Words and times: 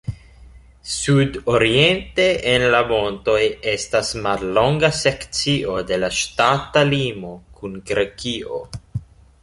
Sudoriente 0.91 2.25
en 2.55 2.65
la 2.75 2.79
montoj 2.93 3.37
estas 3.75 4.09
mallonga 4.23 4.93
sekcio 5.03 5.79
de 5.91 6.03
la 6.05 6.11
ŝtata 6.23 6.87
limo 6.95 7.35
kun 7.61 7.81
Grekio. 7.93 8.65